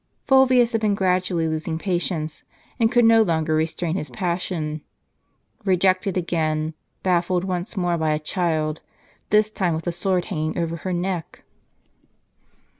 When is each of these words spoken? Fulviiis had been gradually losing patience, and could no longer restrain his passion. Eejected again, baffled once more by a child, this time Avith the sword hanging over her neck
Fulviiis 0.27 0.71
had 0.71 0.81
been 0.81 0.95
gradually 0.95 1.47
losing 1.47 1.77
patience, 1.77 2.43
and 2.79 2.91
could 2.91 3.05
no 3.05 3.21
longer 3.21 3.53
restrain 3.53 3.93
his 3.95 4.09
passion. 4.09 4.81
Eejected 5.63 6.17
again, 6.17 6.73
baffled 7.03 7.43
once 7.43 7.77
more 7.77 7.99
by 7.99 8.09
a 8.09 8.17
child, 8.17 8.81
this 9.29 9.51
time 9.51 9.77
Avith 9.77 9.83
the 9.83 9.91
sword 9.91 10.25
hanging 10.25 10.57
over 10.57 10.77
her 10.77 10.91
neck 10.91 11.43